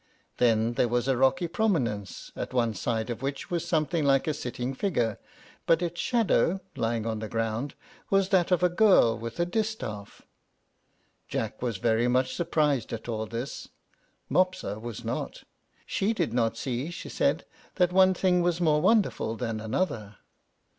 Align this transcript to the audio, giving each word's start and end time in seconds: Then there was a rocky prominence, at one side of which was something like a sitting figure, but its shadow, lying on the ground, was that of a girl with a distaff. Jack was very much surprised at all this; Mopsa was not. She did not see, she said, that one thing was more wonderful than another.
Then 0.37 0.73
there 0.73 0.87
was 0.87 1.07
a 1.07 1.15
rocky 1.15 1.47
prominence, 1.47 2.31
at 2.35 2.55
one 2.55 2.73
side 2.73 3.11
of 3.11 3.21
which 3.21 3.51
was 3.51 3.67
something 3.67 4.03
like 4.03 4.25
a 4.27 4.33
sitting 4.33 4.73
figure, 4.73 5.19
but 5.67 5.83
its 5.83 6.01
shadow, 6.01 6.59
lying 6.75 7.05
on 7.05 7.19
the 7.19 7.29
ground, 7.29 7.75
was 8.09 8.29
that 8.29 8.49
of 8.49 8.63
a 8.63 8.67
girl 8.69 9.15
with 9.15 9.39
a 9.39 9.45
distaff. 9.45 10.23
Jack 11.27 11.61
was 11.61 11.77
very 11.77 12.07
much 12.07 12.33
surprised 12.33 12.91
at 12.91 13.07
all 13.07 13.27
this; 13.27 13.67
Mopsa 14.27 14.79
was 14.81 15.05
not. 15.05 15.43
She 15.85 16.13
did 16.13 16.33
not 16.33 16.57
see, 16.57 16.89
she 16.89 17.07
said, 17.07 17.45
that 17.75 17.93
one 17.93 18.15
thing 18.15 18.41
was 18.41 18.59
more 18.59 18.81
wonderful 18.81 19.35
than 19.35 19.59
another. 19.59 20.17